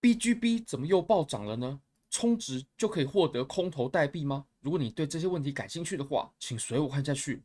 [0.00, 1.80] BGB 怎么又暴涨了呢？
[2.10, 4.46] 充值就可以获得空投代币吗？
[4.60, 7.42] 如果你对这些问题感兴趣的话，请随我看下去。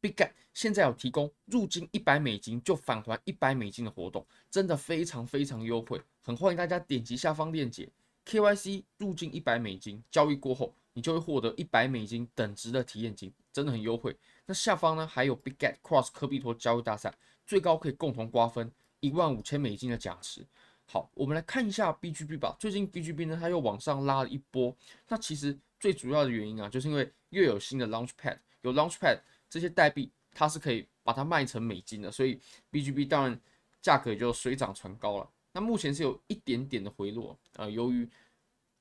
[0.00, 7.88] Bigget 现在有提供入金一百美金就返还一百美金的活动，真的非常非常优惠，很欢迎大家点击下方链接
[8.24, 14.16] ，KYC 入金一百美金，交易过后你就会获得一百美金等值的体验金，真的很优惠。
[14.46, 17.12] 那下方呢还有 Bigget Cross 科比托交易大赛，
[17.46, 20.46] 最高可以共同瓜分一万五千美金的奖池。
[20.88, 22.56] 好，我们来看一下 BGB 吧。
[22.60, 24.74] 最近 BGB 呢，它又往上拉了一波。
[25.08, 29.18] 那其实最主要的原因啊，就是因为又有新的 Launchpad，有 Launchpad
[29.50, 33.40] 这些代币，它是可以把它卖成美金的，所以 BGB 当然
[33.82, 35.28] 价格也就水涨船高了。
[35.50, 38.08] 那目前是有一点点的回落，呃，由于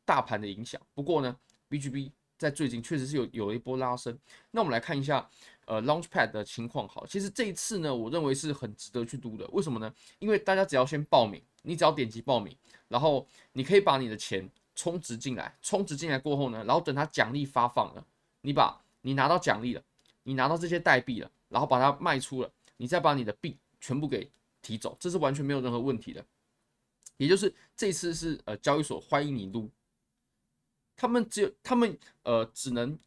[0.05, 0.79] 大盘的影响。
[0.93, 1.35] 不过呢
[1.71, 4.15] ，BGB 在最近确实是有有了一波拉升。
[4.51, 5.27] 那我们来看一下，
[5.65, 6.87] 呃，Launchpad 的情况。
[6.87, 9.47] 好，其实这一次呢，我认为是很值得去读的。
[9.47, 9.91] 为什么呢？
[10.19, 11.41] 因为大家只要先报名。
[11.65, 12.55] 你只要点击报名，
[12.87, 18.05] 然后你可以把你的钱充值进来，充值进来过后呢，然后等它奖励发放了，
[18.41, 19.83] 你把你拿到奖励了，
[20.23, 24.29] 你拿到这些代币了，然后把它卖出了，你再把你的币全部给
[24.61, 26.23] 提走，这是完全没有任何问题的。
[27.17, 29.69] 也就是这次是呃交易所欢迎你撸，
[30.95, 32.97] 他们只有他们呃只能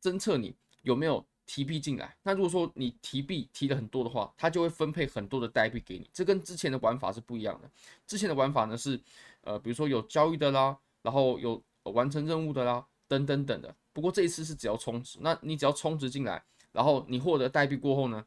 [0.00, 1.24] 侦测你有没有。
[1.48, 7.70] 提币进来，那如果说你提币提的很多的话，它就会分配很多的代币给你，这跟之前的玩法是不一样的。
[8.06, 9.00] 之前的玩法呢是，
[9.40, 13.74] 呃，比如说有交易的啦，然后有完成任务的啦，等等等的。
[13.94, 18.22] 不过这一次是只要充值，那你只要充值进来，然后你获得代币过后呢，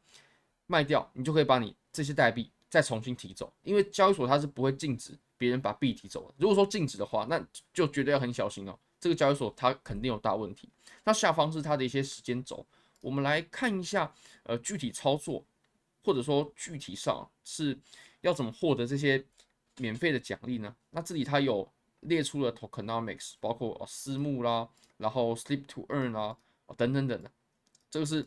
[0.66, 6.34] 卖掉，你就可以把你这些代币再重新提走，因为交易所它是不会禁止别人把币提走的。
[6.38, 7.40] 如果说禁止的话，那
[7.72, 10.68] 就绝对要很小心哦，这个交易所它肯定有大问题。
[11.04, 12.66] 那下方是它的一些时间轴。
[13.02, 14.14] 我们来看一下，
[14.44, 15.44] 呃，具体操作，
[16.02, 17.78] 或者说具体上是
[18.22, 19.22] 要怎么获得这些
[19.76, 20.74] 免费的奖励呢？
[20.90, 26.38] 那这里它有列出了 tokenomics，包括私募啦，然后 sleep to earn 啦，
[26.76, 27.30] 等等等的，
[27.90, 28.26] 这个是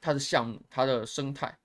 [0.00, 1.58] 它的项目，它的生态。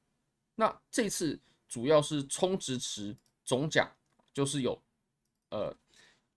[0.56, 3.92] 那这次主要是充值池总奖
[4.34, 4.82] 就是有
[5.50, 5.76] 呃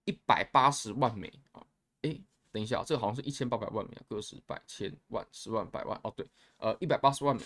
[0.05, 1.65] 一百八十万枚啊，
[2.03, 2.21] 诶。
[2.57, 7.43] 等一下，这个好像是一千八百万枚，个十百千万十万百万哦，对，呃，一百八十万美，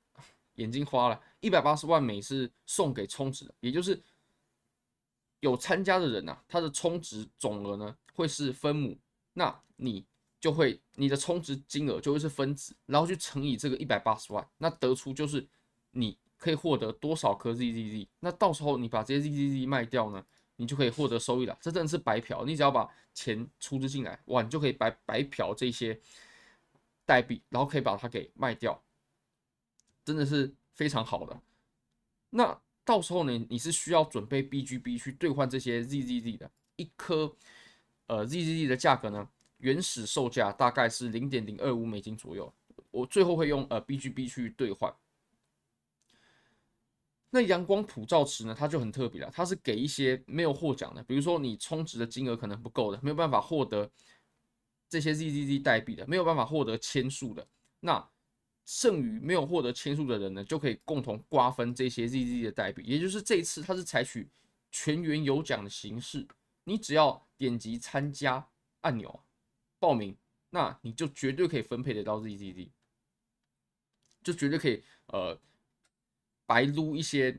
[0.56, 4.00] 眼睛花了，一百八十万美是送给充值的，也就是
[5.40, 8.96] 有参加的人呐、啊，他的充值总额呢会是分母，
[9.34, 10.02] 那你
[10.40, 15.46] 就会你的充值金额就会是分子，然后去乘以这个一百八十万，那得出就是
[15.90, 20.24] 你可以获得多少颗 ZZZ，那到时候你把这些 ZZZ 卖掉呢？
[20.56, 22.44] 你就可以获得收益了，这真的是白嫖。
[22.44, 25.98] 你只要把钱出资进来，哇，你就可以白白嫖这些
[27.04, 28.80] 代币，然后可以把它给卖掉，
[30.04, 31.40] 真的是非常好的。
[32.30, 37.34] 那到时候呢，你是需要准备 BGB 去兑换这些 ZZZ 的，一颗
[38.06, 39.28] 呃 ZZZ 的价格呢，
[39.58, 42.52] 原始售价大概是零点零二五美金左右，
[42.90, 44.94] 我最后会用呃 BGB 去兑换。
[47.36, 53.90] 那阳光普照池呢，它就很特别了，它是给一些没有获奖的，比如说你充值的金额可能不够的，没有办法获得
[54.88, 57.44] 这些 ZZZ 代币的，没有办法获得签数的，
[57.80, 58.08] 那
[58.64, 62.84] 剩余没有获得签数的人呢，就可以共同瓜分这些 ZZZ 的代币。
[62.84, 64.28] 也就是这一次它是采取
[64.70, 66.24] 全员有奖的形式，
[66.62, 68.46] 你只要点击参加
[68.82, 69.20] 按钮
[69.80, 70.16] 报名，
[70.50, 72.68] 那你就绝对可以分配得到 ZZZ，
[74.22, 75.36] 就绝对可以呃。
[76.46, 77.38] 白撸一些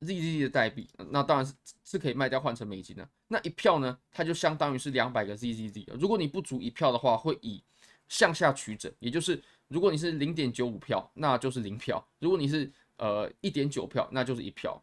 [0.00, 1.54] ZZZ 的代币，那当然是
[1.84, 3.08] 是可以卖掉换成美金的。
[3.28, 5.86] 那一票呢，它就相当于是两百个 ZZZ。
[5.98, 7.62] 如果你不足一票的话，会以
[8.08, 14.82] 向下取整，也就是如果你是零点九五票，那就是零票；如果你是呃一点九票，那就是一票。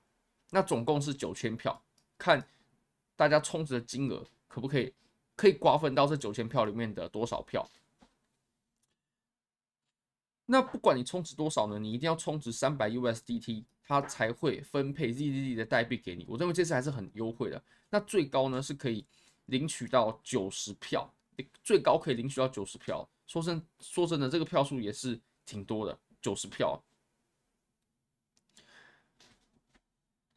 [0.52, 1.84] 那总共是九千票，
[2.18, 2.42] 看
[3.16, 4.94] 大家充值的金额可不可以
[5.36, 7.68] 可以瓜分到这九千票里面的多少票。
[10.50, 16.26] 那不管你充值多少呢，你一定要充值三百 USDT，它才会分配 ZZZ 的代币给你。
[16.26, 17.62] 我认为这次还是很优惠的。
[17.90, 19.06] 那最高呢是可以
[19.48, 21.14] 领取到九十票，
[21.66, 23.06] 最高可以领取到九十票。
[23.26, 26.82] 说真说真的，这个票数也是挺多的，九十票。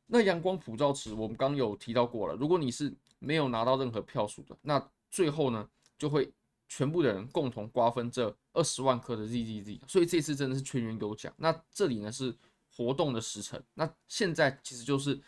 [0.06, 6.32] 那阳光普照池我们刚有提到过了，如果你是没有拿到任何票数的，那最后呢就会。
[6.70, 11.34] 全部的人共同瓜分这二十万颗的 ZZZ，所以这次真的是全员有奖。
[11.36, 12.32] 那这里呢是
[12.76, 15.20] 活动的时程，那现在其实就是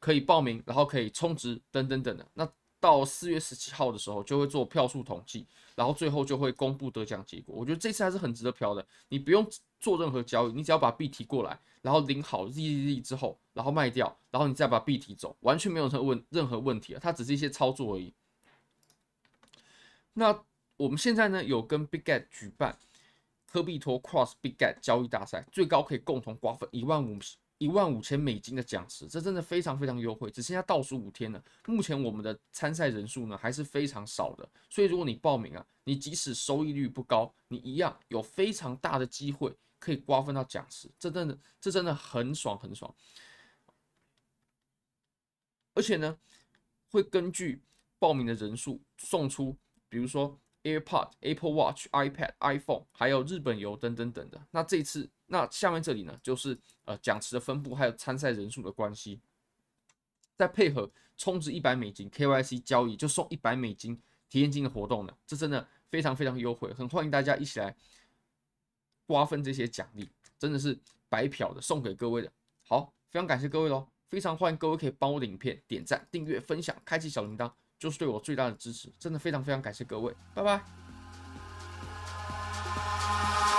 [0.00, 2.26] 可以报名，然后可以充值等等等的。
[2.32, 2.50] 那
[2.80, 7.54] 到四月十七号的时候就会做票数统计，然后最后就会公布得奖结果。
[7.54, 9.46] 我觉得这次还是很值得嫖的，你不用
[9.78, 18.14] 做任何交易，你只要把币提过来，然后领好 ZZZ 之后，然后卖掉，然后你再把币提走，完全没有任何问任何问题啊，它只是一些操作而已。
[20.14, 20.42] 那
[20.76, 22.76] 我们现在呢有跟 BigGet 举办
[23.46, 27.18] 科币托 Cross BigGet 交易大赛，最高可以共同瓜分一万五
[27.58, 31.42] 一万五千美金的奖池，这真的非常非常优惠，只剩下倒数五天了。
[31.66, 42.94] 目前我们的参赛人数呢还是非常少的，所以如果你报名啊，你即使收益率不高，你一样有非常大的机会可以瓜分到奖池，这真的这真的很爽很爽。
[45.72, 46.18] 而且呢，
[46.90, 47.62] 会根据
[47.98, 49.56] 报名的人数送出，
[49.88, 50.38] 比如说。
[50.66, 54.44] AirPod、Apple Watch、iPad、iPhone，还有日本游等等等的。
[54.50, 59.20] 那这次，那下面这里呢，就是呃奖池的分布还有参赛人数的关系。
[60.36, 63.98] 再配合充值一百美金 KYC 交易就送一百美金
[64.28, 67.74] 体验金的活动呢，这真的非常非常优惠，很欢迎大家一起来
[69.06, 70.76] 瓜分这些奖励，真的是
[71.08, 72.30] 白嫖的，送给各位的。
[72.64, 77.50] 好，非常感谢各位喽，非常欢迎各位可以帮我的影片点赞、订阅、分享、开启小铃铛。
[77.78, 80.60] 就是对我最大的支持，真的非常非常感谢各位，拜拜。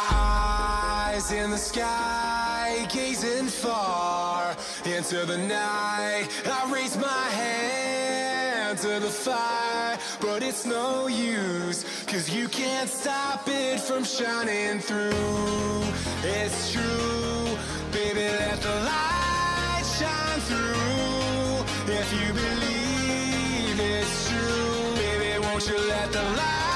[0.10, 4.56] Eyes in the sky, gazing far
[4.86, 6.28] into the night.
[6.46, 13.48] I raise my hand to the fire, but it's no use, cause you can't stop
[13.48, 15.84] it from shining through.
[16.24, 17.58] It's true,
[17.92, 19.17] baby, let the light.
[26.12, 26.67] the light.